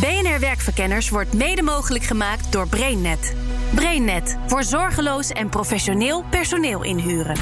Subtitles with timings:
[0.00, 3.34] BNR Werkverkenners wordt mede mogelijk gemaakt door BrainNet.
[3.74, 7.36] BrainNet voor zorgeloos en professioneel personeel inhuren.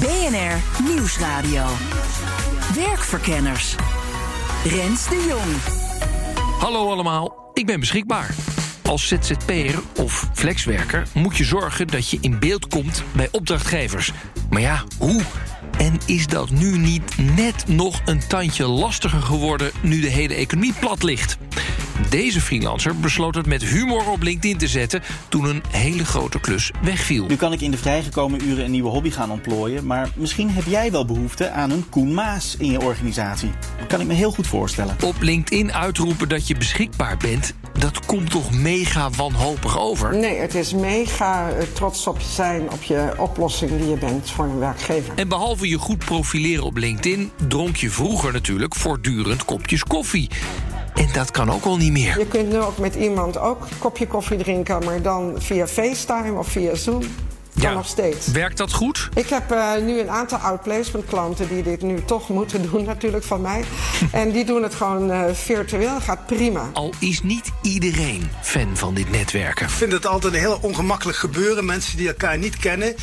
[0.00, 1.64] BNR Nieuwsradio.
[2.74, 3.74] Werkverkenners.
[4.64, 5.78] Rens de Jong.
[6.58, 8.49] Hallo allemaal, ik ben beschikbaar.
[8.82, 14.12] Als ZZP'er of flexwerker moet je zorgen dat je in beeld komt bij opdrachtgevers.
[14.50, 15.22] Maar ja, hoe?
[15.78, 20.72] En is dat nu niet net nog een tandje lastiger geworden nu de hele economie
[20.80, 21.38] plat ligt?
[22.10, 26.70] Deze freelancer besloot het met humor op LinkedIn te zetten toen een hele grote klus
[26.82, 27.26] wegviel.
[27.26, 30.64] Nu kan ik in de vrijgekomen uren een nieuwe hobby gaan ontplooien, maar misschien heb
[30.66, 33.50] jij wel behoefte aan een Koen Maas in je organisatie.
[33.78, 34.96] Dat kan ik me heel goed voorstellen.
[35.04, 40.16] Op LinkedIn uitroepen dat je beschikbaar bent, dat komt toch mega wanhopig over?
[40.16, 44.44] Nee, het is mega eh, trots op zijn op je oplossing die je bent voor
[44.44, 45.14] een werkgever.
[45.16, 50.28] En behalve je goed profileren op LinkedIn, dronk je vroeger natuurlijk voortdurend kopjes koffie.
[51.00, 52.18] En dat kan ook al niet meer.
[52.18, 56.38] Je kunt nu ook met iemand ook een kopje koffie drinken, maar dan via FaceTime
[56.38, 57.02] of via Zoom.
[57.60, 58.26] Kan nog steeds.
[58.26, 59.08] Werkt dat goed?
[59.14, 63.24] Ik heb uh, nu een aantal outplacement klanten die dit nu toch moeten doen, natuurlijk
[63.24, 63.64] van mij.
[64.12, 66.00] en die doen het gewoon uh, virtueel.
[66.00, 66.70] Gaat prima.
[66.72, 69.66] Al is niet iedereen fan van dit netwerken.
[69.66, 71.64] Ik vind het altijd een heel ongemakkelijk gebeuren.
[71.64, 72.94] Mensen die elkaar niet kennen.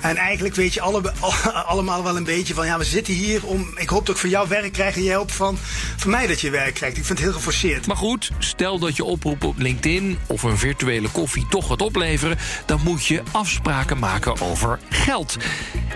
[0.00, 1.12] En eigenlijk weet je alle,
[1.72, 3.66] allemaal wel een beetje van ja, we zitten hier om.
[3.74, 5.58] Ik hoop dat ik voor jou werk krijg en jij hoopt van,
[5.96, 6.96] van mij dat je werk krijgt.
[6.96, 7.86] Ik vind het heel geforceerd.
[7.86, 12.38] Maar goed, stel dat je oproep op LinkedIn of een virtuele koffie toch gaat opleveren,
[12.66, 15.36] dan moet je afspraken maken over geld.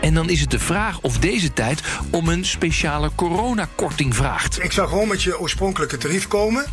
[0.00, 4.62] En dan is het de vraag of deze tijd om een speciale coronakorting vraagt.
[4.62, 6.65] Ik zou gewoon met je oorspronkelijke tarief komen.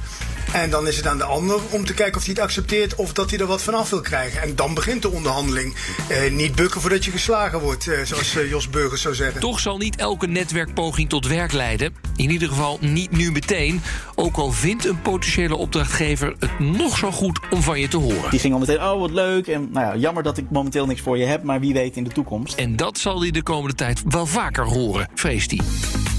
[0.54, 3.14] En dan is het aan de ander om te kijken of hij het accepteert of
[3.14, 4.42] dat hij er wat vanaf wil krijgen.
[4.42, 5.76] En dan begint de onderhandeling.
[6.08, 9.42] Eh, niet bukken voordat je geslagen wordt, eh, zoals eh, Jos Burgers zou zeggen.
[9.42, 11.96] Toch zal niet elke netwerkpoging tot werk leiden.
[12.16, 13.82] In ieder geval niet nu meteen.
[14.16, 18.30] Ook al vindt een potentiële opdrachtgever het nog zo goed om van je te horen.
[18.30, 19.48] Die ging al meteen, oh wat leuk.
[19.48, 22.04] En nou ja, jammer dat ik momenteel niks voor je heb, maar wie weet in
[22.04, 22.56] de toekomst.
[22.56, 25.60] En dat zal hij de komende tijd wel vaker horen, vreest hij.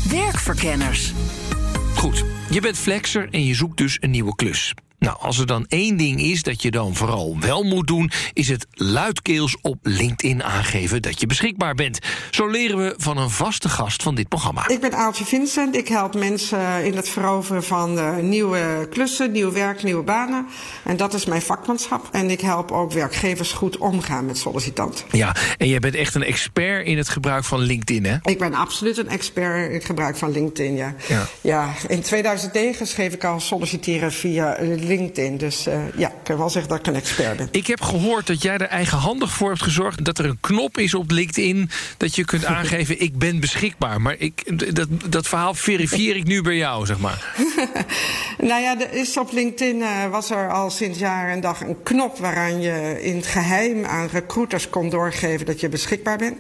[0.09, 1.13] Werkverkenners.
[1.95, 4.75] Goed, je bent flexer en je zoekt dus een nieuwe klus.
[5.05, 8.49] Nou, als er dan één ding is dat je dan vooral wel moet doen, is
[8.49, 11.99] het luidkeels op LinkedIn aangeven dat je beschikbaar bent.
[12.31, 14.69] Zo leren we van een vaste gast van dit programma.
[14.69, 15.77] Ik ben Aaltje Vincent.
[15.77, 20.47] Ik help mensen in het veroveren van uh, nieuwe klussen, nieuw werk, nieuwe banen.
[20.85, 22.09] En dat is mijn vakmanschap.
[22.13, 25.05] En ik help ook werkgevers goed omgaan met sollicitanten.
[25.11, 28.17] Ja, en jij bent echt een expert in het gebruik van LinkedIn, hè?
[28.23, 30.95] Ik ben absoluut een expert in het gebruik van LinkedIn, ja.
[31.09, 34.93] Ja, ja in 2009 schreef ik al solliciteren via LinkedIn.
[34.95, 37.49] Dus uh, ja, ik kan wel zeggen dat ik een expert ben.
[37.51, 40.05] Ik heb gehoord dat jij er eigenhandig voor hebt gezorgd...
[40.05, 43.01] dat er een knop is op LinkedIn dat je kunt aangeven...
[43.01, 44.01] ik ben beschikbaar.
[44.01, 47.35] Maar ik, dat, dat verhaal verifieer ik nu bij jou, zeg maar.
[48.49, 51.83] nou ja, er is op LinkedIn uh, was er al sinds jaar en dag een
[51.83, 52.19] knop...
[52.19, 56.39] waaraan je in het geheim aan recruiters kon doorgeven dat je beschikbaar bent.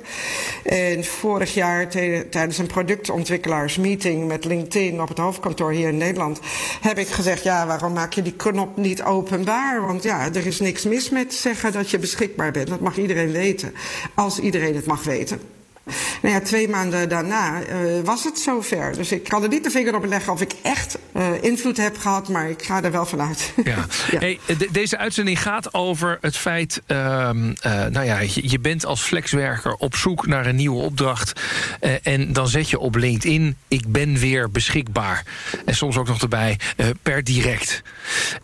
[0.64, 1.88] En vorig jaar
[2.30, 5.00] tijdens een productontwikkelaarsmeeting met LinkedIn...
[5.00, 6.40] op het hoofdkantoor hier in Nederland...
[6.80, 9.86] heb ik gezegd, ja, waarom maak je die knop niet openbaar.
[9.86, 12.68] Want ja, er is niks mis met zeggen dat je beschikbaar bent.
[12.68, 13.74] Dat mag iedereen weten.
[14.14, 15.40] Als iedereen het mag weten.
[16.22, 18.96] Nou ja, twee maanden daarna uh, was het zover.
[18.96, 21.98] Dus ik kan er niet de vinger op leggen of ik echt uh, invloed heb
[21.98, 23.52] gehad, maar ik ga er wel vanuit.
[23.64, 23.74] Ja.
[24.10, 24.18] ja.
[24.18, 26.96] Hey, de, deze uitzending gaat over het feit, uh,
[27.90, 31.40] nou ja, je, je, bent als flexwerker op zoek naar een nieuwe opdracht.
[32.02, 35.24] en dan zet je op LinkedIn, ik ben weer beschikbaar.
[35.64, 36.58] En soms ook nog erbij,
[37.02, 37.82] per direct.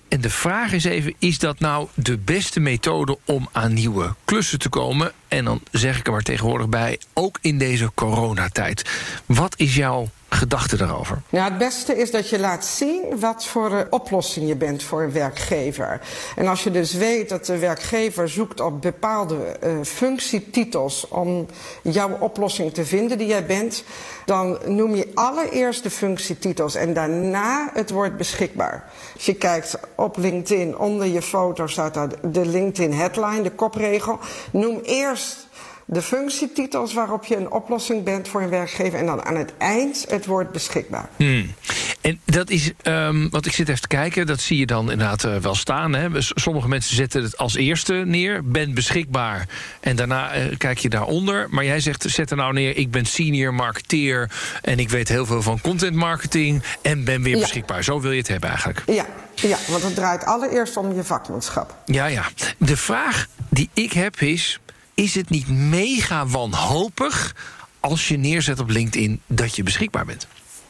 [0.09, 4.59] En de vraag is even, is dat nou de beste methode om aan nieuwe klussen
[4.59, 5.12] te komen?
[5.31, 8.91] En dan zeg ik er maar tegenwoordig bij, ook in deze coronatijd.
[9.27, 11.23] Wat is jouw gedachte daarover?
[11.29, 15.12] Ja, het beste is dat je laat zien wat voor oplossing je bent voor een
[15.12, 16.00] werkgever.
[16.37, 21.47] En als je dus weet dat de werkgever zoekt op bepaalde uh, functietitels om
[21.82, 23.85] jouw oplossing te vinden die jij bent,
[24.25, 28.91] dan noem je allereerst de functietitels en daarna het woord beschikbaar.
[29.15, 34.19] Als je kijkt op LinkedIn, onder je foto staat daar de LinkedIn headline, de kopregel.
[34.53, 35.49] Noem eerst
[35.92, 40.04] de functietitels waarop je een oplossing bent voor een werkgever en dan aan het eind
[40.08, 41.08] het woord beschikbaar.
[41.16, 41.54] Hmm.
[42.00, 45.25] En dat is, um, want ik zit even te kijken, dat zie je dan inderdaad
[45.25, 45.94] uh, wel staan.
[45.94, 46.08] Hè.
[46.19, 49.48] Sommige mensen zetten het als eerste neer, ben beschikbaar.
[49.81, 51.46] En daarna uh, kijk je daaronder.
[51.50, 54.31] Maar jij zegt, zet er nou neer, ik ben senior marketeer...
[54.62, 57.40] en ik weet heel veel van content marketing en ben weer ja.
[57.40, 57.84] beschikbaar.
[57.84, 58.82] Zo wil je het hebben eigenlijk.
[58.87, 61.76] Ja, ja, want het draait allereerst om je vakmanschap.
[61.84, 62.25] Ja, ja.
[62.58, 64.60] De vraag die ik heb is...
[65.00, 67.35] is het niet mega wanhopig
[67.81, 70.26] als je neerzet op LinkedIn dat je beschikbaar bent?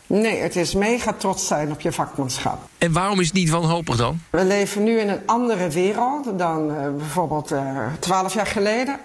[0.07, 2.59] Nee, het is mega trots zijn op je vakmanschap.
[2.79, 4.21] En waarom is het niet wanhopig dan?
[4.31, 7.53] We leven nu in een andere wereld dan uh, bijvoorbeeld
[7.99, 8.99] twaalf uh, jaar geleden.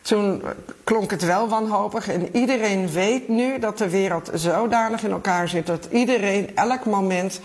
[0.00, 0.42] Toen
[0.84, 5.66] klonk het wel wanhopig en iedereen weet nu dat de wereld zodanig in elkaar zit
[5.66, 7.40] dat iedereen elk moment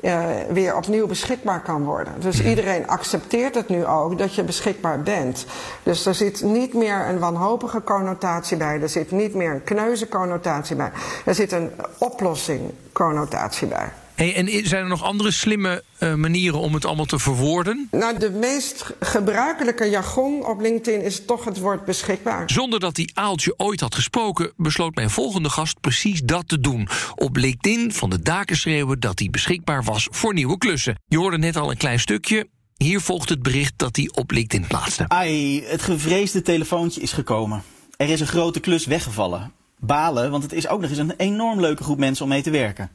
[0.00, 2.12] uh, weer opnieuw beschikbaar kan worden.
[2.20, 5.46] Dus iedereen accepteert het nu ook dat je beschikbaar bent.
[5.82, 8.80] Dus er zit niet meer een wanhopige connotatie bij.
[8.80, 10.90] Er zit niet meer een kneuze connotatie bij.
[11.24, 13.92] Er zit een oplossing connotatie bij.
[14.18, 17.88] Hey, en zijn er nog andere slimme uh, manieren om het allemaal te verwoorden?
[17.90, 22.50] Nou, de meest gebruikelijke jargon op LinkedIn is toch het woord beschikbaar.
[22.50, 26.88] Zonder dat die aaltje ooit had gesproken, besloot mijn volgende gast precies dat te doen.
[27.14, 31.00] Op LinkedIn van de daken schreeuwen dat hij beschikbaar was voor nieuwe klussen.
[31.08, 32.48] Je hoorde net al een klein stukje.
[32.76, 35.08] Hier volgt het bericht dat hij op LinkedIn plaatste.
[35.08, 37.62] Ai, het gevreesde telefoontje is gekomen.
[37.96, 39.52] Er is een grote klus weggevallen.
[39.80, 42.50] Balen, want het is ook nog eens een enorm leuke groep mensen om mee te
[42.50, 42.90] werken.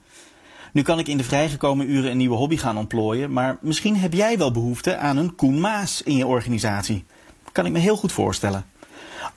[0.74, 4.14] Nu kan ik in de vrijgekomen uren een nieuwe hobby gaan ontplooien, maar misschien heb
[4.14, 7.06] jij wel behoefte aan een Koen Maas in je organisatie.
[7.52, 8.66] Kan ik me heel goed voorstellen.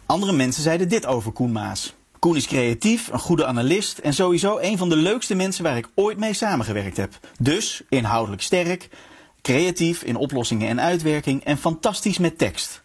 [0.07, 1.95] Andere mensen zeiden dit over Koen Maas.
[2.19, 5.89] Koen is creatief, een goede analist en sowieso een van de leukste mensen waar ik
[5.95, 7.19] ooit mee samengewerkt heb.
[7.39, 8.89] Dus inhoudelijk sterk,
[9.43, 12.83] creatief in oplossingen en uitwerking en fantastisch met tekst.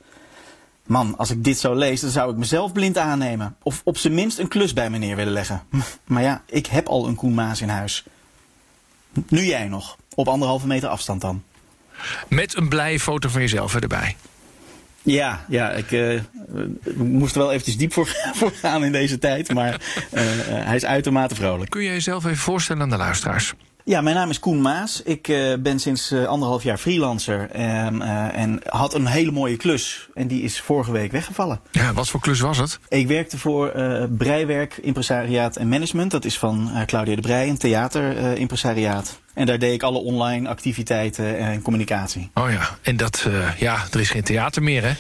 [0.85, 3.55] Man, als ik dit zo lees, dan zou ik mezelf blind aannemen.
[3.63, 5.63] Of op zijn minst een klus bij me neer willen leggen.
[6.05, 8.05] Maar ja, ik heb al een Koen Maas in huis.
[9.27, 9.97] Nu jij nog.
[10.15, 11.43] Op anderhalve meter afstand dan.
[12.27, 14.15] Met een blije foto van jezelf erbij.
[15.03, 16.19] Ja, ja ik uh,
[16.95, 18.07] moest er wel eventjes diep voor,
[18.39, 19.53] voor gaan in deze tijd.
[19.53, 19.81] Maar
[20.13, 21.69] uh, hij is uitermate vrolijk.
[21.69, 23.53] Kun je jezelf even voorstellen aan de luisteraars?
[23.85, 25.01] Ja, mijn naam is Koen Maas.
[25.01, 29.57] Ik uh, ben sinds uh, anderhalf jaar freelancer en, uh, en had een hele mooie
[29.57, 30.09] klus.
[30.13, 31.59] En die is vorige week weggevallen.
[31.71, 32.79] Ja, wat voor klus was het?
[32.89, 33.71] Ik werkte voor
[34.17, 36.11] Breiwerk, Impresariaat en Management.
[36.11, 39.19] Dat is van Claudia de Breij, een theaterimpresariaat.
[39.33, 42.29] en daar deed ik alle online activiteiten en communicatie.
[42.33, 44.93] Oh ja, en dat, ja, er is geen theater meer hè?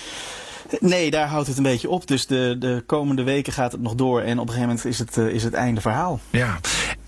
[0.79, 2.07] Nee, daar houdt het een beetje op.
[2.07, 4.21] Dus de, de komende weken gaat het nog door.
[4.21, 6.19] En op een gegeven moment is het, uh, is het einde verhaal.
[6.29, 6.59] Ja.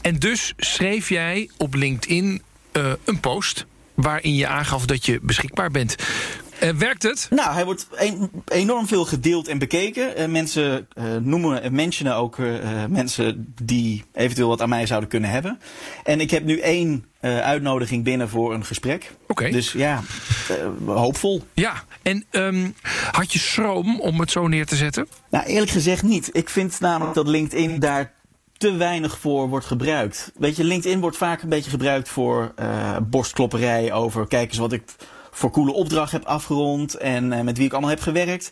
[0.03, 2.41] En dus schreef jij op LinkedIn
[2.77, 5.95] uh, een post waarin je aangaf dat je beschikbaar bent.
[6.63, 7.27] Uh, werkt het?
[7.29, 10.21] Nou, hij wordt een, enorm veel gedeeld en bekeken.
[10.21, 12.37] Uh, mensen uh, noemen en mentionen ook
[12.89, 15.59] mensen die eventueel wat aan mij zouden kunnen hebben.
[16.03, 19.11] En ik heb nu één uitnodiging binnen voor een gesprek.
[19.21, 19.31] Oké.
[19.31, 19.51] Okay.
[19.51, 20.01] Dus ja,
[20.85, 21.43] hoopvol.
[21.53, 22.75] Ja, en um,
[23.11, 25.07] had je schroom om het zo neer te zetten?
[25.29, 26.29] Nou, eerlijk gezegd niet.
[26.31, 28.13] Ik vind namelijk dat LinkedIn daar
[28.57, 30.31] te weinig voor wordt gebruikt.
[30.37, 32.53] Weet je, LinkedIn wordt vaak een beetje gebruikt voor
[33.09, 34.83] borstklopperij over kijk eens wat ik
[35.33, 38.51] voor coole opdracht heb afgerond en uh, met wie ik allemaal heb gewerkt.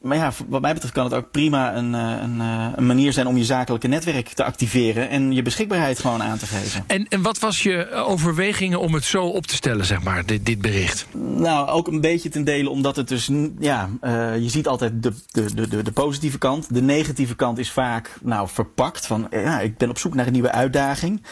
[0.00, 2.40] Maar ja, wat mij betreft kan het ook prima een, een,
[2.76, 6.46] een, manier zijn om je zakelijke netwerk te activeren en je beschikbaarheid gewoon aan te
[6.46, 6.84] geven.
[6.86, 10.46] En, en wat was je overwegingen om het zo op te stellen, zeg maar, dit,
[10.46, 11.06] dit bericht?
[11.36, 15.12] Nou, ook een beetje ten dele omdat het dus, ja, uh, je ziet altijd de,
[15.30, 16.74] de, de, de, positieve kant.
[16.74, 20.32] De negatieve kant is vaak, nou, verpakt van, ja, ik ben op zoek naar een
[20.32, 21.22] nieuwe uitdaging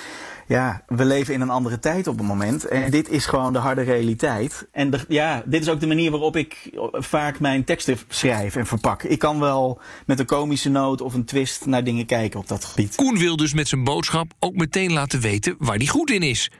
[0.46, 2.64] ja, we leven in een andere tijd op het moment.
[2.64, 4.68] En dit is gewoon de harde realiteit.
[4.72, 8.66] En de, ja, dit is ook de manier waarop ik vaak mijn teksten schrijf en
[8.66, 9.02] verpak.
[9.02, 12.64] Ik kan wel met een komische noot of een twist naar dingen kijken op dat
[12.64, 12.94] gebied.
[12.94, 16.50] Koen wil dus met zijn boodschap ook meteen laten weten waar hij goed in is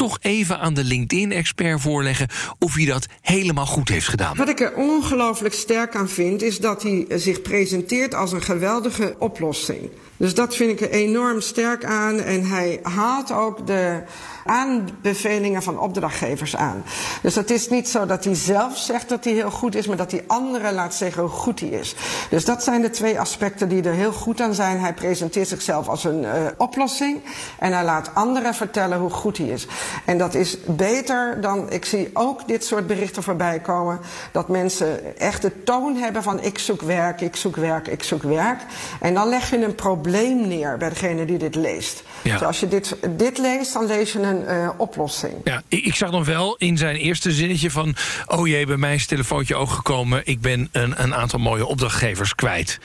[0.00, 4.36] toch even aan de LinkedIn-expert voorleggen of hij dat helemaal goed heeft gedaan.
[4.36, 9.16] Wat ik er ongelooflijk sterk aan vind, is dat hij zich presenteert als een geweldige
[9.18, 9.90] oplossing.
[10.20, 12.20] Dus dat vind ik er enorm sterk aan.
[12.20, 14.02] En hij haalt ook de
[14.50, 16.84] aanbevelingen van opdrachtgevers aan.
[17.22, 19.96] Dus het is niet zo dat hij zelf zegt dat hij heel goed is, maar
[19.96, 21.94] dat hij anderen laat zeggen hoe goed hij is.
[22.30, 24.80] Dus dat zijn de twee aspecten die er heel goed aan zijn.
[24.80, 27.20] Hij presenteert zichzelf als een uh, oplossing
[27.58, 29.66] en hij laat anderen vertellen hoe goed hij is.
[30.04, 34.00] En dat is beter dan, ik zie ook dit soort berichten voorbij komen,
[34.32, 38.22] dat mensen echt de toon hebben van ik zoek werk, ik zoek werk, ik zoek
[38.22, 38.60] werk.
[39.00, 42.02] En dan leg je een probleem neer bij degene die dit leest.
[42.22, 42.32] Ja.
[42.32, 45.34] Dus als je dit, dit leest, dan lees je een uh, oplossing.
[45.44, 47.94] Ja, ik, ik, zag nog wel in zijn eerste zinnetje van...
[48.26, 50.22] oh jee, bij mij is het telefoontje ook gekomen...
[50.24, 52.78] ik ben een, een aantal mooie opdrachtgevers kwijt.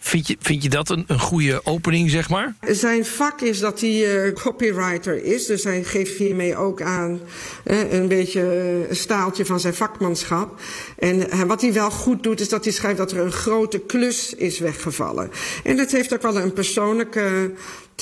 [0.00, 2.54] Vind je, vind je dat een, een goede opening, zeg maar?
[2.60, 5.46] Zijn vak is dat hij uh, copywriter is.
[5.46, 7.20] Dus hij geeft hiermee ook aan
[7.64, 8.40] uh, een beetje
[8.88, 10.60] een staaltje van zijn vakmanschap.
[10.98, 14.34] En wat hij wel goed doet, is dat hij schrijft dat er een grote klus
[14.34, 15.30] is weggevallen.
[15.64, 17.52] En dat heeft ook wel een persoonlijke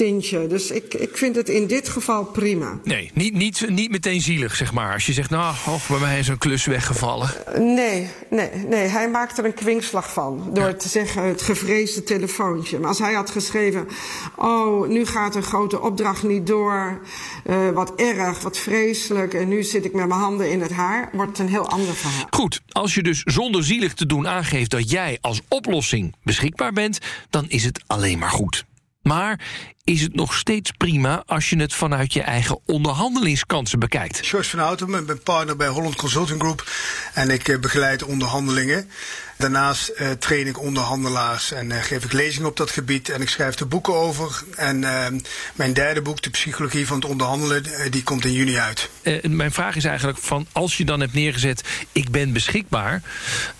[0.04, 0.46] tintje.
[0.46, 2.78] Dus ik, ik vind het in dit geval prima.
[2.84, 4.92] Nee, niet, niet, niet meteen zielig, zeg maar.
[4.92, 7.30] Als je zegt, nou, oh, bij mij is een klus weggevallen.
[7.58, 8.88] Nee, nee, nee.
[8.88, 10.50] Hij maakt er een kwinkslag van.
[10.52, 10.74] Door ja.
[10.74, 12.78] te zeggen, het gevreesde telefoontje.
[12.78, 13.88] Maar als hij had geschreven...
[14.36, 17.00] oh, nu gaat een grote opdracht niet door.
[17.46, 19.34] Uh, wat erg, wat vreselijk.
[19.34, 21.10] En nu zit ik met mijn handen in het haar.
[21.12, 22.26] Wordt het een heel ander verhaal.
[22.30, 24.70] Goed, als je dus zonder zielig te doen aangeeft...
[24.70, 26.98] dat jij als oplossing beschikbaar bent...
[27.30, 28.68] dan is het alleen maar goed.
[29.02, 29.40] Maar
[29.84, 34.26] is het nog steeds prima als je het vanuit je eigen onderhandelingskansen bekijkt.
[34.26, 36.70] George van Houten, ik ben partner bij Holland Consulting Group
[37.14, 38.88] en ik begeleid onderhandelingen.
[39.40, 43.28] Daarnaast uh, train ik onderhandelaars en uh, geef ik lezingen op dat gebied en ik
[43.28, 44.42] schrijf er boeken over.
[44.56, 45.06] En uh,
[45.54, 48.90] mijn derde boek, De Psychologie van het Onderhandelen, die komt in juni uit.
[49.22, 53.02] mijn vraag is eigenlijk van als je dan hebt neergezet, ik ben beschikbaar.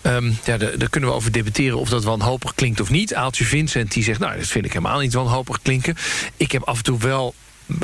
[0.01, 3.13] Um, ja, daar, daar kunnen we over debatteren of dat wanhopig klinkt of niet.
[3.13, 5.97] Aaltje Vincent die zegt, nou dat vind ik helemaal niet wanhopig klinken.
[6.37, 7.35] Ik heb af en toe wel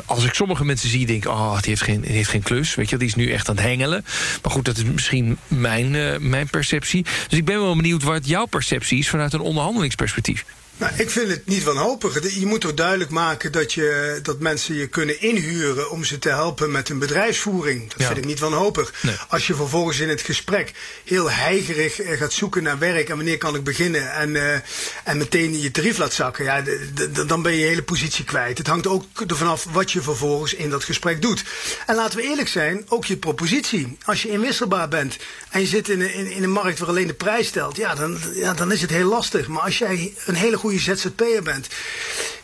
[0.04, 1.30] als ik sommige mensen zie, denk ik...
[1.30, 3.64] oh, die heeft, geen, heeft geen klus, weet je, die is nu echt aan het
[3.64, 4.04] hengelen.
[4.42, 7.04] Maar goed, dat is misschien mijn, uh, mijn perceptie.
[7.28, 9.08] Dus ik ben wel benieuwd wat jouw perceptie is...
[9.08, 10.44] vanuit een onderhandelingsperspectief.
[10.78, 12.34] Nou, ik vind het niet wanhopig.
[12.38, 16.28] Je moet toch duidelijk maken dat, je, dat mensen je kunnen inhuren om ze te
[16.28, 17.88] helpen met hun bedrijfsvoering.
[17.90, 18.06] Dat ja.
[18.06, 18.92] vind ik niet wanhopig.
[19.02, 19.14] Nee.
[19.28, 20.72] Als je vervolgens in het gesprek
[21.04, 24.52] heel heigerig gaat zoeken naar werk en wanneer kan ik beginnen en, uh,
[25.04, 26.62] en meteen je tarief laat zakken, ja,
[27.26, 28.58] dan ben je je hele positie kwijt.
[28.58, 31.44] Het hangt ook ervan af wat je vervolgens in dat gesprek doet.
[31.86, 33.96] En laten we eerlijk zijn, ook je propositie.
[34.04, 35.16] Als je inwisselbaar bent
[35.50, 38.18] en je zit in, in, in een markt waar alleen de prijs stelt, ja dan,
[38.34, 39.48] ja, dan is het heel lastig.
[39.48, 41.68] Maar als jij een hele goede goede ZZP'er bent,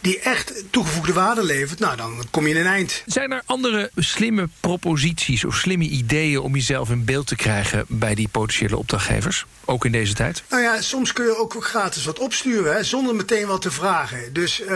[0.00, 3.02] die echt toegevoegde waarde levert, nou dan kom je in een eind.
[3.07, 8.14] Zijn er andere slimme proposities of slimme ideeën om jezelf in beeld te krijgen bij
[8.14, 9.47] die potentiële opdrachtgevers?
[9.64, 10.43] Ook in deze tijd?
[10.50, 14.33] Nou ja, soms kun je ook gratis wat opsturen, hè, zonder meteen wat te vragen.
[14.33, 14.69] Dus uh,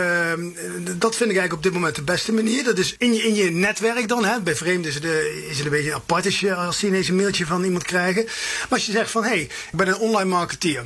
[0.97, 2.63] dat vind ik eigenlijk op dit moment de beste manier.
[2.63, 4.25] Dat is in je, in je netwerk dan.
[4.25, 4.41] Hè.
[4.41, 5.03] Bij vreemden is het,
[5.49, 8.23] is het een beetje apart als, je, als die ineens een mailtje van iemand krijgen.
[8.23, 10.83] Maar als je zegt van, hé, hey, ik ben een online marketeer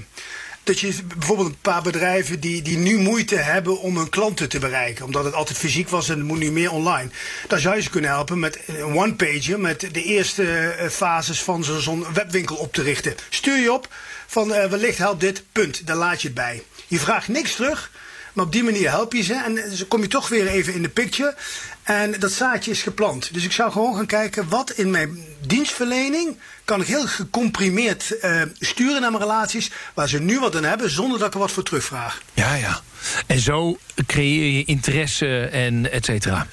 [0.63, 4.59] dat je bijvoorbeeld een paar bedrijven die, die nu moeite hebben om hun klanten te
[4.59, 5.05] bereiken.
[5.05, 7.09] Omdat het altijd fysiek was en het moet nu meer online.
[7.47, 12.05] Dan zou je ze kunnen helpen met een one-pager, met de eerste fases van zo'n
[12.13, 13.15] webwinkel op te richten.
[13.29, 13.87] Stuur je op
[14.27, 15.87] van uh, wellicht helpt dit, punt.
[15.87, 16.63] Daar laat je het bij.
[16.87, 17.91] Je vraagt niks terug.
[18.33, 20.81] Maar op die manier help je ze en dan kom je toch weer even in
[20.81, 21.35] de picture.
[21.83, 23.33] En dat zaadje is geplant.
[23.33, 28.41] Dus ik zou gewoon gaan kijken wat in mijn dienstverlening kan ik heel gecomprimeerd uh,
[28.59, 31.51] sturen naar mijn relaties waar ze nu wat aan hebben zonder dat ik er wat
[31.51, 32.21] voor terugvraag.
[32.33, 32.81] Ja, ja.
[33.27, 36.47] En zo creëer je interesse en et cetera.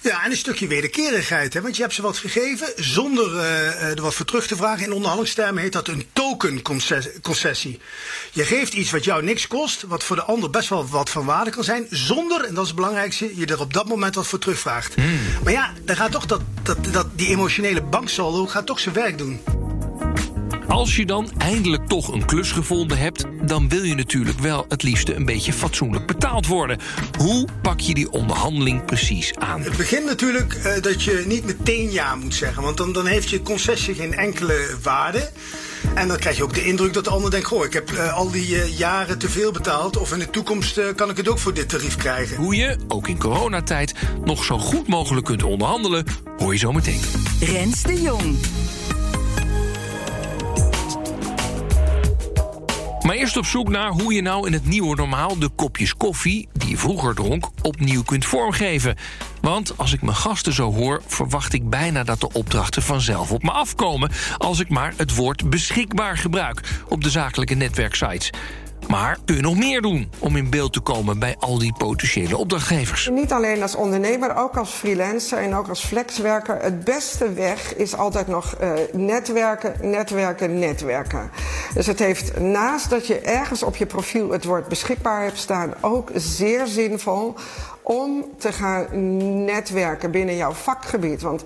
[0.00, 1.54] Ja, en een stukje wederkerigheid.
[1.54, 1.60] Hè?
[1.60, 4.84] Want je hebt ze wat gegeven zonder uh, er wat voor terug te vragen.
[4.84, 7.80] In onderhandelingstermen heet dat een token-concessie.
[8.32, 11.24] Je geeft iets wat jou niks kost, wat voor de ander best wel wat van
[11.24, 14.26] waarde kan zijn, zonder, en dat is het belangrijkste, je er op dat moment wat
[14.26, 14.96] voor terugvraagt.
[14.96, 15.18] Mm.
[15.42, 19.18] Maar ja, dan gaat toch dat, dat, dat, die emotionele banksaldo gaat toch zijn werk
[19.18, 19.40] doen.
[20.68, 24.82] Als je dan eindelijk toch een klus gevonden hebt, dan wil je natuurlijk wel het
[24.82, 26.78] liefste een beetje fatsoenlijk betaald worden.
[27.18, 29.62] Hoe pak je die onderhandeling precies aan?
[29.62, 33.28] Het begint natuurlijk uh, dat je niet meteen ja moet zeggen, want dan, dan heeft
[33.28, 35.30] je concessie geen enkele waarde.
[35.94, 38.16] En dan krijg je ook de indruk dat de ander denkt: Goh, ik heb uh,
[38.16, 39.96] al die uh, jaren te veel betaald.
[39.96, 42.36] Of in de toekomst uh, kan ik het ook voor dit tarief krijgen.
[42.36, 43.94] Hoe je, ook in coronatijd,
[44.24, 46.04] nog zo goed mogelijk kunt onderhandelen,
[46.36, 47.00] hoor je zo meteen.
[47.40, 48.36] Rens de Jong.
[53.08, 56.48] Maar eerst op zoek naar hoe je nou in het nieuwe normaal de kopjes koffie
[56.52, 58.96] die je vroeger dronk opnieuw kunt vormgeven.
[59.40, 63.42] Want als ik mijn gasten zo hoor, verwacht ik bijna dat de opdrachten vanzelf op
[63.42, 68.30] me afkomen als ik maar het woord beschikbaar gebruik op de zakelijke netwerksites.
[68.88, 72.36] Maar kun je nog meer doen om in beeld te komen bij al die potentiële
[72.36, 73.08] opdrachtgevers?
[73.12, 76.62] Niet alleen als ondernemer, ook als freelancer en ook als flexwerker.
[76.62, 81.30] Het beste weg is altijd nog uh, netwerken, netwerken, netwerken.
[81.74, 85.74] Dus het heeft naast dat je ergens op je profiel het woord beschikbaar hebt staan,
[85.80, 87.34] ook zeer zinvol
[87.88, 88.86] om te gaan
[89.44, 91.22] netwerken binnen jouw vakgebied.
[91.22, 91.44] Want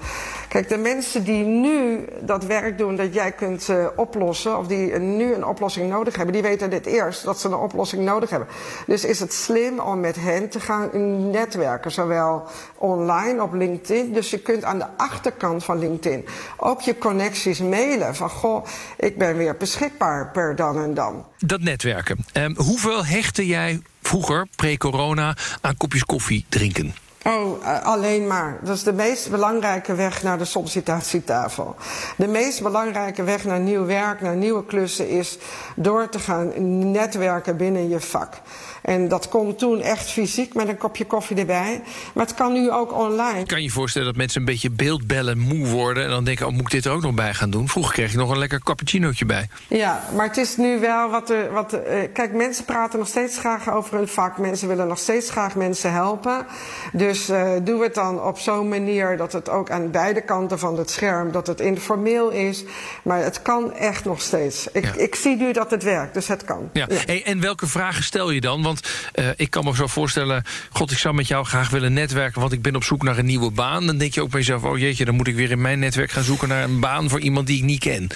[0.49, 4.99] kijk, de mensen die nu dat werk doen dat jij kunt uh, oplossen, of die
[4.99, 8.49] nu een oplossing nodig hebben, die weten dit eerst dat ze een oplossing nodig hebben.
[8.87, 10.91] Dus is het slim om met hen te gaan
[11.31, 12.43] netwerken, zowel
[12.79, 14.13] online op LinkedIn.
[14.13, 18.65] Dus je kunt aan de achterkant van LinkedIn ook je connecties mailen van goh,
[18.97, 21.25] ik ben weer beschikbaar per dan en dan.
[21.39, 22.25] Dat netwerken.
[22.33, 26.95] Um, hoeveel hechtte jij vroeger, pre-corona, aan kopjes koffie drinken?
[27.25, 28.59] Oh, uh, alleen maar.
[28.62, 31.76] Dat is de meest belangrijke weg naar de sollicitatietafel.
[32.17, 35.38] De meest belangrijke weg naar nieuw werk, naar nieuwe klussen is
[35.76, 36.52] door te gaan
[36.91, 38.35] netwerken binnen je vak.
[38.83, 41.83] En dat kon toen echt fysiek met een kopje koffie erbij.
[42.14, 43.47] Maar het kan nu ook online.
[43.47, 46.05] Kan je voorstellen dat mensen een beetje beeldbellen moe worden...
[46.05, 47.69] en dan denken, oh, moet ik dit er ook nog bij gaan doen?
[47.69, 49.49] Vroeger kreeg je nog een lekker cappuccinootje bij.
[49.69, 51.31] Ja, maar het is nu wel wat...
[51.31, 51.81] Er, wat uh,
[52.12, 54.38] kijk, mensen praten nog steeds graag over hun vak.
[54.38, 56.47] Mensen willen nog steeds graag mensen helpen.
[56.93, 60.78] Dus uh, doe het dan op zo'n manier dat het ook aan beide kanten van
[60.78, 61.33] het scherm...
[61.33, 62.64] dat het informeel is.
[63.02, 64.69] Maar het kan echt nog steeds.
[64.73, 64.95] Ik, ja.
[64.95, 66.71] ik zie nu dat het werkt, dus het kan.
[66.73, 66.87] Ja.
[66.88, 66.97] ja.
[67.07, 68.62] Hey, en welke vragen stel je dan?
[68.62, 70.45] Want uh, ik kan me zo voorstellen...
[70.71, 72.40] God, ik zou met jou graag willen netwerken...
[72.40, 73.87] want ik ben op zoek naar een nieuwe baan.
[73.87, 74.64] Dan denk je ook bij jezelf...
[74.64, 76.49] oh jeetje, dan moet ik weer in mijn netwerk gaan zoeken...
[76.49, 78.11] naar een baan voor iemand die ik niet ken.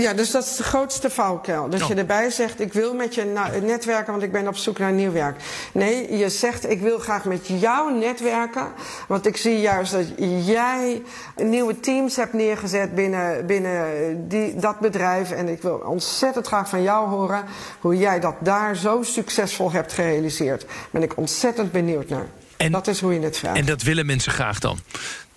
[0.00, 1.68] Ja, dus dat is de grootste valkuil.
[1.68, 1.88] Dat oh.
[1.88, 3.24] je erbij zegt, ik wil met je
[3.62, 5.40] netwerken, want ik ben op zoek naar nieuw werk.
[5.72, 8.66] Nee, je zegt, ik wil graag met jou netwerken.
[9.08, 10.06] Want ik zie juist dat
[10.46, 11.02] jij
[11.36, 15.30] nieuwe teams hebt neergezet binnen, binnen die, dat bedrijf.
[15.30, 17.44] En ik wil ontzettend graag van jou horen
[17.80, 20.66] hoe jij dat daar zo succesvol hebt gerealiseerd.
[20.90, 22.26] Ben ik ontzettend benieuwd naar.
[22.56, 23.58] En, dat is hoe je het vraagt.
[23.58, 24.78] En dat willen mensen graag dan?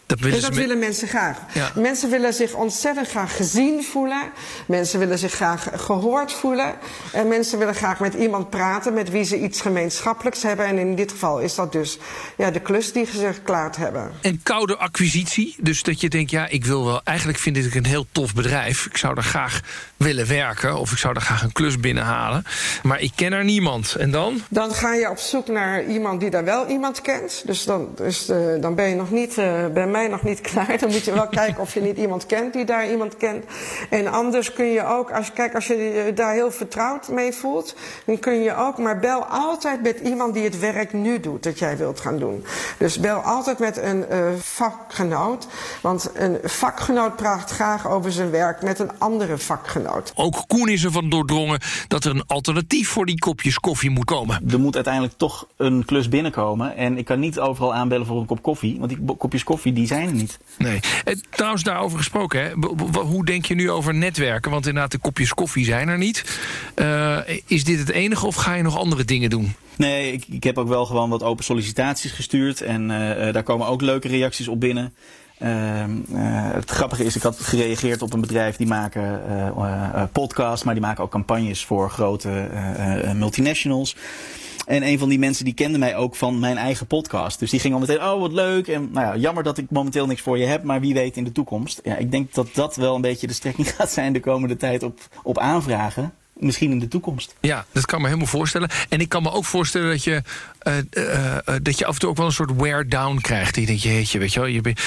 [0.10, 1.38] Dat willen, en dat willen mensen graag.
[1.54, 1.72] Ja.
[1.76, 4.22] Mensen willen zich ontzettend graag gezien voelen.
[4.68, 6.76] Mensen willen zich graag gehoord voelen.
[7.12, 10.66] En mensen willen graag met iemand praten met wie ze iets gemeenschappelijks hebben.
[10.66, 11.98] En in dit geval is dat dus
[12.38, 14.12] ja, de klus die ze geklaard hebben.
[14.22, 15.56] En koude acquisitie.
[15.60, 17.02] Dus dat je denkt, ja, ik wil wel.
[17.04, 18.86] Eigenlijk vind ik een heel tof bedrijf.
[18.86, 19.62] Ik zou er graag
[19.98, 20.78] willen werken.
[20.78, 22.44] Of ik zou er graag een klus binnenhalen.
[22.84, 23.96] Maar ik ken er niemand.
[23.96, 24.42] En dan?
[24.50, 27.44] Dan ga je op zoek naar iemand die daar wel iemand kent.
[27.46, 30.78] Dus dan, dus, uh, dan ben je nog niet uh, bij mij nog niet klaar.
[30.80, 33.46] Dan moet je wel kijken of je niet iemand kent die daar iemand kent.
[33.90, 37.34] En anders kun je ook, als je, kijk, als je je daar heel vertrouwd mee
[37.34, 37.76] voelt,
[38.06, 41.60] dan kun je ook, maar bel altijd met iemand die het werk nu doet dat
[41.60, 42.46] jij wilt gaan doen.
[42.78, 45.48] Dus bel altijd met een uh, vakgenoot.
[45.82, 50.12] Want een vakgenoot praat graag over zijn werk met een andere vakgenoot.
[50.16, 54.42] Ook Koen is ervan doordrongen dat er een alternatief voor die kopjes koffie moet komen.
[54.50, 56.76] Er moet uiteindelijk toch een klus binnenkomen.
[56.76, 58.78] En ik kan niet overal aanbellen voor een kop koffie.
[58.80, 60.40] Want die kopjes koffie die zijn er niet.
[60.58, 60.80] Nee.
[61.04, 62.52] En eh, trouwens, daarover gesproken, hè?
[63.02, 64.52] hoe denk je nu over netwerken?
[64.52, 66.40] Want inderdaad, de kopjes koffie zijn er niet.
[66.76, 69.56] Uh, is dit het enige of ga je nog andere dingen doen?
[69.76, 72.62] Nee, ik, ik heb ook wel gewoon wat open sollicitaties gestuurd.
[72.62, 74.94] En uh, daar komen ook leuke reacties op binnen.
[75.42, 75.50] Uh,
[76.54, 79.22] het grappige is, ik had gereageerd op een bedrijf die maken
[79.58, 82.50] uh, podcasts, maar die maken ook campagnes voor grote
[83.16, 83.96] multinationals.
[84.70, 87.40] En een van die mensen die kende mij ook van mijn eigen podcast.
[87.40, 88.68] Dus die ging al meteen, oh wat leuk.
[88.68, 91.24] En nou ja, jammer dat ik momenteel niks voor je heb, maar wie weet in
[91.24, 91.80] de toekomst.
[91.84, 94.84] Ja, ik denk dat dat wel een beetje de strekking gaat zijn de komende tijd
[94.84, 97.36] op, op aanvragen misschien in de toekomst.
[97.40, 98.70] Ja, dat kan me helemaal voorstellen.
[98.90, 100.22] En ik kan me ook voorstellen dat je,
[100.68, 103.56] uh, uh, dat je af en toe ook wel een soort wear down krijgt.
[103.56, 104.50] Je denkt, jeetje, weet je wel.
[104.50, 104.80] Je bent,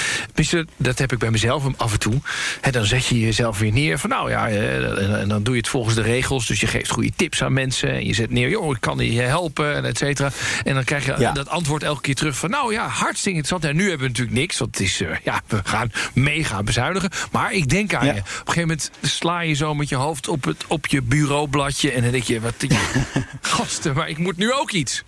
[0.77, 2.21] dat heb ik bij mezelf af en toe.
[2.61, 5.69] He, dan zet je jezelf weer neer van nou ja, en dan doe je het
[5.69, 6.47] volgens de regels.
[6.47, 7.89] Dus je geeft goede tips aan mensen.
[7.89, 10.31] En je zet neer, joh, ik kan je helpen, en et cetera.
[10.63, 11.31] En dan krijg je ja.
[11.31, 13.65] dat antwoord elke keer terug van nou ja, hartstikke interessant.
[13.65, 17.09] En nu hebben we natuurlijk niks, want het is, ja, we gaan mega bezuinigen.
[17.31, 18.13] Maar ik denk aan ja.
[18.13, 18.19] je.
[18.19, 21.42] Op een gegeven moment sla je zo met je hoofd op, het, op je bureau
[21.47, 22.53] bladje en dan denk je, wat
[23.41, 25.03] gasten, maar ik moet nu ook iets.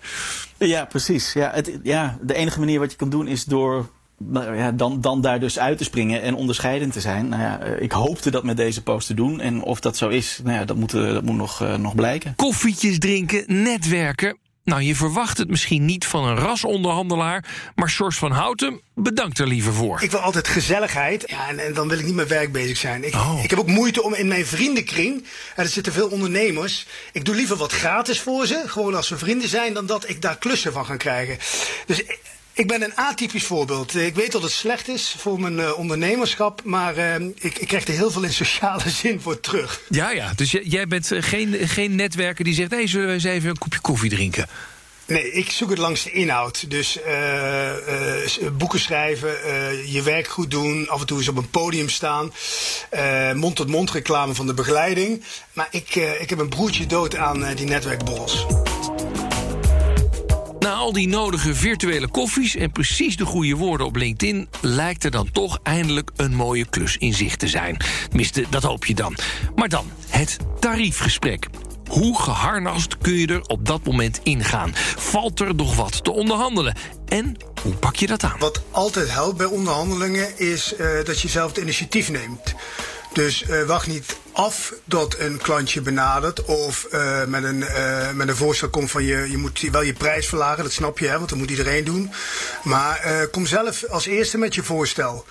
[0.57, 1.33] Ja, precies.
[1.33, 5.01] Ja, het, ja, de enige manier wat je kan doen is door nou ja, dan,
[5.01, 7.29] dan daar dus uit te springen en onderscheidend te zijn.
[7.29, 9.39] Nou ja, ik hoopte dat met deze post te doen.
[9.39, 12.33] En of dat zo is, nou ja, dat, moet, dat moet nog, uh, nog blijken.
[12.35, 14.37] Koffietjes drinken, netwerken.
[14.65, 19.47] Nou, je verwacht het misschien niet van een rasonderhandelaar, maar Sjors van Houten bedankt er
[19.47, 20.01] liever voor.
[20.01, 23.03] Ik wil altijd gezelligheid ja, en, en dan wil ik niet met werk bezig zijn.
[23.03, 23.39] Ik, oh.
[23.43, 25.25] ik heb ook moeite om in mijn vriendenkring,
[25.55, 29.49] er zitten veel ondernemers, ik doe liever wat gratis voor ze, gewoon als we vrienden
[29.49, 31.37] zijn, dan dat ik daar klussen van ga krijgen.
[31.85, 32.03] Dus
[32.55, 33.95] ik ben een atypisch voorbeeld.
[33.95, 37.87] Ik weet dat het slecht is voor mijn uh, ondernemerschap, maar uh, ik, ik, krijg
[37.87, 39.81] er heel veel in sociale zin voor terug.
[39.89, 40.33] Ja, ja.
[40.35, 43.49] Dus jij bent uh, geen, geen netwerker die zegt: hé, hey, zullen we eens even
[43.49, 44.47] een kopje koffie drinken?
[45.07, 46.69] Nee, ik zoek het langs de inhoud.
[46.69, 49.29] Dus uh, boeken schrijven,
[49.91, 52.33] je werk goed doen, af en toe eens op een podium staan,
[53.33, 55.23] mond-tot-mond reclame van de begeleiding.
[55.53, 58.45] Maar ik, ik heb een broertje dood aan die netwerkborrels.
[60.85, 65.31] Al die nodige virtuele koffies en precies de goede woorden op LinkedIn lijkt er dan
[65.31, 67.77] toch eindelijk een mooie klus in zicht te zijn.
[68.07, 69.17] Tenminste, dat hoop je dan.
[69.55, 71.47] Maar dan het tariefgesprek.
[71.87, 74.71] Hoe geharnast kun je er op dat moment ingaan?
[74.95, 76.75] Valt er nog wat te onderhandelen?
[77.07, 78.39] En hoe pak je dat aan?
[78.39, 82.55] Wat altijd helpt bij onderhandelingen is uh, dat je zelf het initiatief neemt.
[83.15, 88.27] Dus uh, wacht niet af dat een klantje benadert of uh, met, een, uh, met
[88.27, 91.17] een voorstel komt van je, je moet wel je prijs verlagen, dat snap je, hè,
[91.17, 92.11] want dat moet iedereen doen.
[92.63, 95.25] Maar kom zelf als eerste met je voorstel.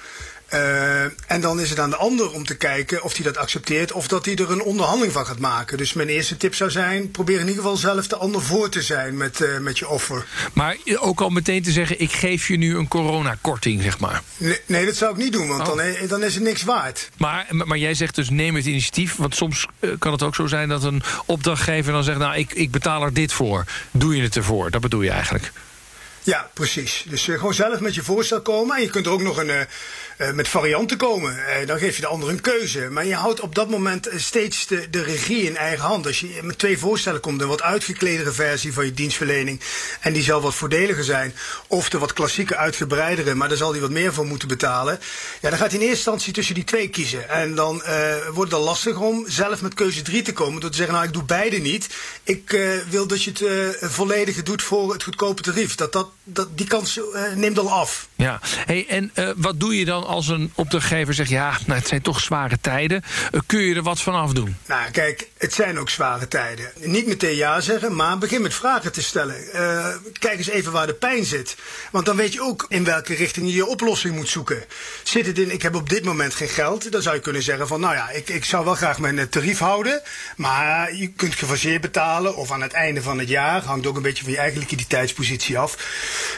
[0.52, 3.92] Uh, en dan is het aan de ander om te kijken of hij dat accepteert
[3.92, 5.78] of dat hij er een onderhandeling van gaat maken.
[5.78, 8.82] Dus mijn eerste tip zou zijn: probeer in ieder geval zelf de ander voor te
[8.82, 10.26] zijn met, uh, met je offer.
[10.52, 14.22] Maar ook al meteen te zeggen: ik geef je nu een coronakorting, zeg maar.
[14.36, 15.76] Nee, nee dat zou ik niet doen, want oh.
[15.76, 17.08] dan, dan is het niks waard.
[17.16, 19.16] Maar, maar jij zegt dus: neem het initiatief.
[19.16, 22.52] Want soms uh, kan het ook zo zijn dat een opdrachtgever dan zegt: nou, ik,
[22.52, 23.64] ik betaal er dit voor.
[23.90, 24.70] Doe je het ervoor?
[24.70, 25.52] Dat bedoel je eigenlijk.
[26.24, 27.04] Ja, precies.
[27.08, 28.76] Dus gewoon zelf met je voorstel komen.
[28.76, 29.60] En je kunt er ook nog een uh,
[30.34, 31.36] met varianten komen.
[31.36, 32.88] Uh, dan geef je de ander een keuze.
[32.90, 36.06] Maar je houdt op dat moment steeds de, de regie in eigen hand.
[36.06, 39.60] Als je met twee voorstellen komt, een wat uitgekledere versie van je dienstverlening.
[40.00, 41.34] En die zal wat voordeliger zijn.
[41.66, 45.00] Of de wat klassieke uitgebreidere, maar daar zal hij wat meer voor moeten betalen.
[45.40, 47.28] Ja, dan gaat hij in eerste instantie tussen die twee kiezen.
[47.28, 50.60] En dan uh, wordt het lastig om zelf met keuze drie te komen.
[50.60, 51.88] Door te zeggen, nou ik doe beide niet.
[52.22, 52.58] Ik
[52.90, 55.74] wil dat je het volledige doet voor het goedkope tarief.
[55.74, 57.00] Dat, dat, dat, die kans
[57.34, 58.08] neemt al af.
[58.16, 62.02] Ja, hey, en wat doe je dan als een opdrachtgever zegt: ja, nou, het zijn
[62.02, 64.56] toch zware tijden, uh, kun je er wat van afdoen?
[64.66, 66.70] Nou, kijk, het zijn ook zware tijden.
[66.80, 69.36] Niet meteen ja zeggen, maar begin met vragen te stellen.
[69.54, 69.86] Uh,
[70.18, 71.56] kijk eens even waar de pijn zit.
[71.90, 74.64] Want dan weet je ook in welke richting je je oplossing moet zoeken.
[75.02, 77.68] Zit het in, ik heb op dit moment geen geld, dan zou je kunnen zeggen:
[77.68, 80.02] van nou ja, ik, ik zou wel graag mijn tarief houden,
[80.36, 83.62] maar je kunt gefaseerd betalen of aan het einde van het jaar.
[83.62, 85.76] Hangt ook een beetje van je eigen liquiditeitspositie af.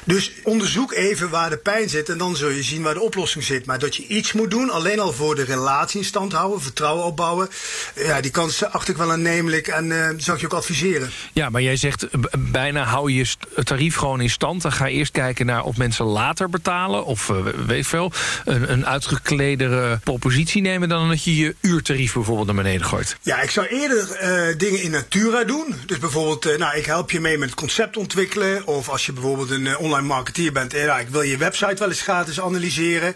[0.05, 3.45] Dus onderzoek even waar de pijn zit en dan zul je zien waar de oplossing
[3.45, 3.56] zit.
[3.65, 7.05] Maar dat je iets moet doen, alleen al voor de relatie in stand houden, vertrouwen
[7.05, 7.49] opbouwen.
[7.95, 11.11] Ja, die kans acht ik wel aannemelijk en uh, zou ik je ook adviseren.
[11.33, 12.07] Ja, maar jij zegt
[12.39, 13.27] bijna hou je
[13.65, 14.63] tarief gewoon in stand.
[14.63, 17.05] Dan ga je eerst kijken naar of mensen later betalen.
[17.05, 18.13] Of uh, weet veel,
[18.45, 23.17] een, een uitgekledere propositie nemen dan dat je je uurtarief bijvoorbeeld naar beneden gooit.
[23.23, 25.75] Ja, ik zou eerder uh, dingen in natura doen.
[25.87, 28.67] Dus bijvoorbeeld, nou, ik help je mee met het concept ontwikkelen.
[28.67, 32.03] Of als je bijvoorbeeld een online marketeer bent, nou, ik wil je website wel eens
[32.03, 33.15] gratis analyseren.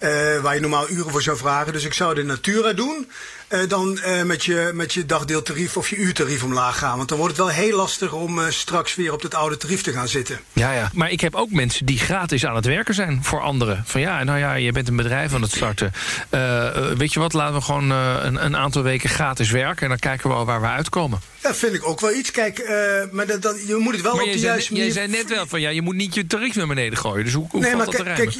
[0.00, 1.72] Uh, waar je normaal uren voor zou vragen.
[1.72, 3.08] Dus ik zou de Natura doen.
[3.48, 6.96] Uh, dan uh, met, je, met je dagdeeltarief of je uurtarief omlaag gaan.
[6.96, 9.82] Want dan wordt het wel heel lastig om uh, straks weer op het oude tarief
[9.82, 10.40] te gaan zitten.
[10.52, 10.90] Ja, ja.
[10.94, 13.82] Maar ik heb ook mensen die gratis aan het werken zijn voor anderen.
[13.86, 15.92] Van ja, nou ja, je bent een bedrijf aan het starten.
[16.96, 19.82] weet je wat, laten we gewoon een, een, aantal weken gratis werken.
[19.82, 21.20] En dan kijken we wel waar we uitkomen.
[21.42, 22.30] Ja, vind ik ook wel iets.
[22.30, 22.68] Kijk,
[23.12, 24.86] maar dat, dat, je moet het wel maar op de juiste manier...
[24.86, 27.24] Je zei net wel van ja, je moet niet je tarief naar beneden gooien.
[27.24, 28.02] Dus hoe, hoe nee, valt dat te?
[28.02, 28.34] Kijk,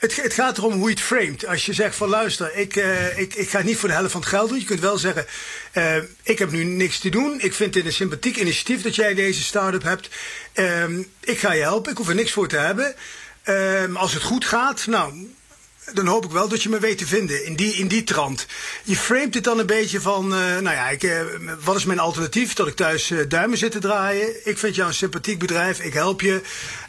[0.00, 1.46] het, het, gaat erom hoe je het framet.
[1.46, 4.20] Als je zegt van luister, ik, uh, ik, ik ga niet voor de helft van
[4.20, 4.58] het geld doen.
[4.58, 5.26] Je kunt wel zeggen,
[5.74, 7.40] uh, ik heb nu niks te doen.
[7.40, 10.08] Ik vind dit een sympathiek initiatief dat jij deze start-up hebt.
[10.54, 12.94] Uh, ik ga je helpen, ik hoef er niks voor te hebben.
[13.42, 15.26] Ehm, als het goed gaat, nou,
[15.94, 18.46] dan hoop ik wel dat je me weet te vinden in die, in die trant.
[18.82, 21.20] Je framet het dan een beetje van, uh, nou ja, ik, uh,
[21.64, 22.54] wat is mijn alternatief?
[22.54, 24.48] Dat ik thuis uh, duimen zit te draaien.
[24.48, 26.40] Ik vind jou een sympathiek bedrijf, ik help je.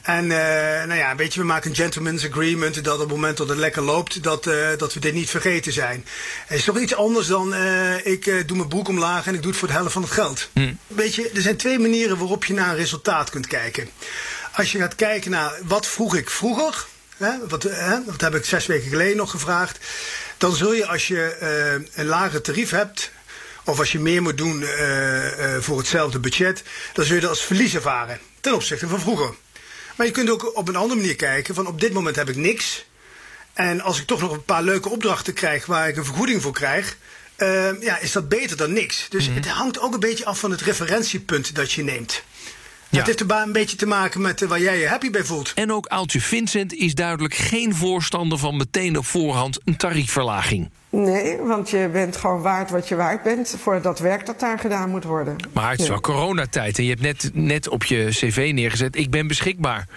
[0.02, 3.50] En nou ja, een beetje, we maken een gentleman's agreement dat op het moment dat
[3.50, 4.44] het lekker loopt, dat,
[4.78, 6.06] dat we dit niet vergeten zijn.
[6.46, 7.54] Het is toch iets anders dan,
[8.04, 10.50] ik doe mijn broek omlaag en ik doe het voor de helft van het geld.
[10.54, 10.74] Hm.
[10.88, 13.90] Weet je, er zijn twee manieren waarop je naar een resultaat kunt kijken.
[14.52, 16.86] Als je gaat kijken naar, wat vroeg ik vroeger?
[17.22, 19.80] Hè, wat, hè, dat heb ik zes weken geleden nog gevraagd.
[20.38, 21.38] Dan zul je als je
[21.80, 23.12] uh, een lager tarief hebt,
[23.66, 27.30] of als je meer moet doen uh, uh, voor hetzelfde budget, dan zul je dat
[27.30, 29.34] als verlies ervaren ten opzichte van vroeger.
[29.96, 32.36] Maar je kunt ook op een andere manier kijken: van op dit moment heb ik
[32.36, 32.86] niks.
[33.54, 36.54] En als ik toch nog een paar leuke opdrachten krijg waar ik een vergoeding voor
[36.54, 36.98] krijg,
[37.80, 39.06] ja, is dat beter dan niks.
[39.10, 39.44] Dus mm -hmm.
[39.44, 42.24] het hangt ook een beetje af van het referentiepunt dat je neemt.
[42.92, 42.98] Ja.
[42.98, 45.52] Het heeft er een beetje te maken met uh, waar jij je happy bij voelt.
[45.56, 50.70] En ook Aaltje Vincent is duidelijk geen voorstander van meteen op voorhand een tariefverlaging.
[50.90, 54.60] Nee, want je bent gewoon waard wat je waard bent voor dat werk dat daar
[54.60, 55.36] gedaan moet worden.
[55.54, 59.10] Maar het is wel coronatijd en je hebt net, net op je cv neergezet: ik
[59.10, 59.88] ben beschikbaar.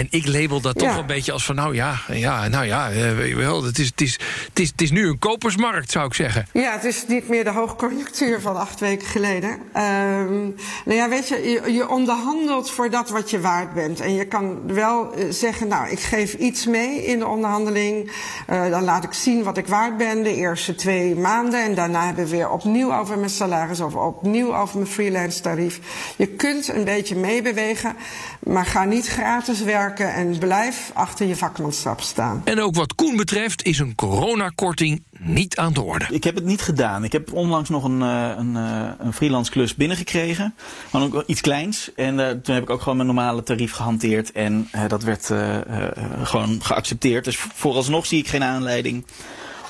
[0.00, 3.28] En ik label dat toch een beetje als van, nou ja, ja nou ja, weet
[3.28, 6.14] je wel, het is, het, is, het, is, het is nu een kopersmarkt, zou ik
[6.14, 6.46] zeggen.
[6.52, 9.58] Ja, het is niet meer de hoogconjunctuur van acht weken geleden.
[9.72, 10.40] Ehm
[10.84, 14.00] nou ja, weet je, je, je onderhandelt voor dat wat je waard bent.
[14.00, 18.10] En je kan wel eh, zeggen, nou, ik geef iets mee in de onderhandeling.
[18.46, 21.62] Eh, dan laat ik zien wat ik waard ben de eerste twee maanden.
[21.62, 25.80] En daarna hebben we weer opnieuw over mijn salaris of opnieuw over mijn freelance tarief.
[26.16, 27.96] Je kunt een beetje meebewegen,
[28.40, 32.42] maar ga niet gratis werken en blijf achter je vakmanschap staan.
[32.44, 36.06] En ook wat Koen betreft is een coronakorting niet aan de orde.
[36.10, 37.04] Ik heb het niet gedaan.
[37.04, 40.54] Ik heb onlangs nog een, eh, een, eh, een freelance klus binnengekregen.
[40.90, 41.90] Maar ook iets kleins.
[41.94, 44.32] En eh, toen heb ik ook gewoon mijn normale tarief gehanteerd.
[44.32, 47.24] En dat werd eh, eh, gewoon geaccepteerd.
[47.24, 49.04] Dus vooralsnog zie ik geen aanleiding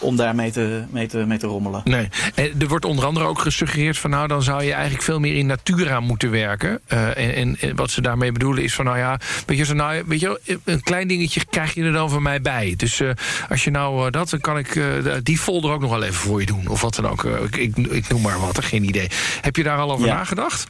[0.01, 1.81] om daarmee te, mee te, mee te rommelen.
[1.85, 2.09] Nee.
[2.35, 5.37] En er wordt onder andere ook gesuggereerd van nou, dan zou je eigenlijk veel meer
[5.37, 6.81] in natura moeten werken.
[6.87, 9.75] Eh, en, en, en wat ze daarmee bedoelen is van nou ja, weet je, zo,
[9.75, 12.75] nou, weet je een klein dingetje krijg je er dan van mij bij.
[12.77, 13.11] Dus eh,
[13.49, 14.81] als je nou eh, dat, dan kan ik
[15.23, 16.69] die folder ook nog wel even voor je doen.
[16.69, 17.25] Of wat dan ook.
[17.25, 19.09] Ik, ik, ik noem maar wat, geen idee.
[19.41, 20.15] Heb je daar al over Ja.
[20.15, 20.67] nagedacht?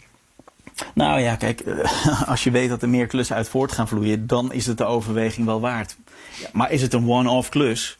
[0.94, 1.62] Nou ja, kijk,
[2.26, 4.84] als je weet dat er meer klussen uit voort gaan vloeien, dan is het de
[4.84, 5.96] overweging wel waard.
[6.52, 7.98] Maar is het een one-off klus?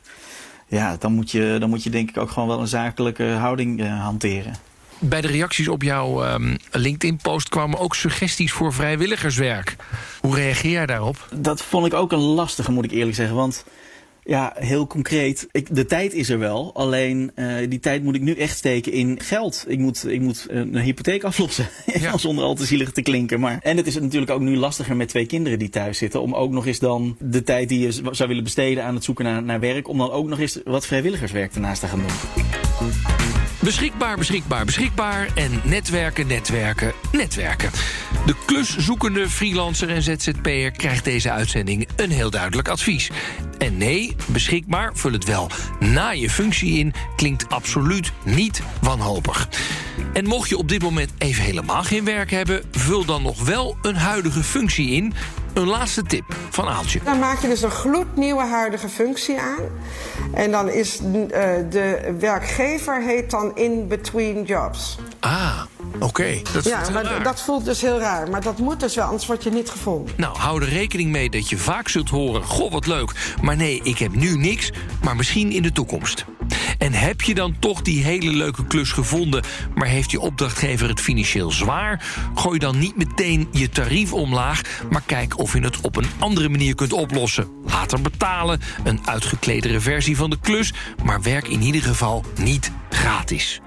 [0.71, 3.81] Ja, dan moet, je, dan moet je denk ik ook gewoon wel een zakelijke houding
[3.81, 4.55] eh, hanteren.
[4.99, 9.77] Bij de reacties op jouw ehm, LinkedIn-post kwamen ook suggesties voor vrijwilligerswerk.
[10.21, 11.29] Hoe reageer jij daarop?
[11.35, 13.37] Dat vond ik ook een lastige, moet ik eerlijk zeggen.
[13.37, 13.65] Want
[14.31, 16.75] ja, heel concreet, ik, de tijd is er wel.
[16.75, 19.65] Alleen eh, die tijd moet ik nu echt steken in geld.
[19.69, 21.69] Ik moet, ik moet een hypotheek aflossen.
[22.01, 22.19] Ja.
[22.19, 23.41] Zonder al te zielig te klinken.
[23.41, 26.23] Maar, en het is natuurlijk ook nu lastiger met twee kinderen die thuis zitten.
[26.23, 29.25] Om ook nog eens dan de tijd die je zou willen besteden aan het zoeken
[29.25, 29.89] naar, naar werk.
[29.89, 33.20] Om dan ook nog eens wat vrijwilligerswerk ernaast te gaan doen.
[33.63, 35.29] Beschikbaar, beschikbaar, beschikbaar.
[35.35, 37.71] En netwerken, netwerken, netwerken.
[38.27, 43.11] De kluszoekende freelancer en ZZP'er krijgt deze uitzending een heel duidelijk advies.
[43.59, 49.49] En nee, beschikbaar, vul het wel na je functie in, klinkt absoluut niet wanhopig.
[50.13, 53.77] En mocht je op dit moment even helemaal geen werk hebben, vul dan nog wel
[53.83, 55.13] een huidige functie in.
[55.55, 57.01] Een laatste tip van Aaltje.
[57.05, 59.63] Dan maak je dus een gloednieuwe huidige functie aan.
[60.35, 61.05] En dan is eh,
[61.71, 64.99] de werkgever heet dan in between jobs.
[65.21, 65.61] Ah,
[65.99, 66.41] oké.
[66.53, 67.23] Dat Ja, maar raar.
[67.23, 68.31] dat voelt dus heel raar.
[68.31, 70.15] Maar dat moet dus wel, anders word je niet gevonden.
[70.17, 73.35] Nou, hou er rekening mee dat je vaak zult horen: Goh, wat leuk.
[73.43, 76.25] Maar nee, ik heb nu niks, maar misschien in de toekomst.
[76.81, 81.01] En heb je dan toch die hele leuke klus gevonden, maar heeft je opdrachtgever het
[81.01, 82.05] financieel zwaar?
[82.35, 86.49] Gooi dan niet meteen je tarief omlaag, maar kijk of je het op een andere
[86.49, 87.49] manier kunt oplossen.
[87.67, 90.73] Later betalen, een uitgekledere versie van de klus,
[91.05, 93.61] maar werk in ieder geval niet gratis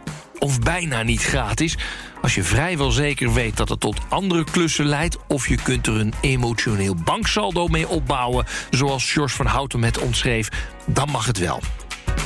[0.43, 1.77] of bijna niet gratis.
[2.21, 5.17] Als je vrijwel zeker weet dat het tot andere klussen leidt...
[5.27, 8.45] of je kunt er een emotioneel banksaldo mee opbouwen...
[8.69, 10.49] zoals George van Houten met schreef,
[10.85, 11.61] dan mag het wel.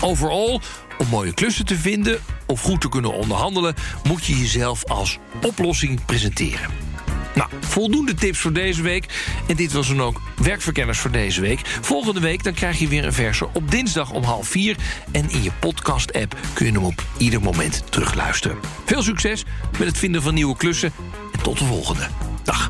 [0.01, 0.61] Overal,
[0.97, 3.75] om mooie klussen te vinden of goed te kunnen onderhandelen...
[4.03, 6.69] moet je jezelf als oplossing presenteren.
[7.37, 9.05] Nou, voldoende tips voor deze week.
[9.47, 11.61] En dit was dan ook Werkverkenners voor deze week.
[11.81, 14.75] Volgende week dan krijg je weer een verse op dinsdag om half vier.
[15.11, 18.57] En in je podcast-app kun je hem op ieder moment terugluisteren.
[18.85, 19.43] Veel succes
[19.79, 20.91] met het vinden van nieuwe klussen.
[21.31, 22.07] En tot de volgende.
[22.43, 22.69] Dag.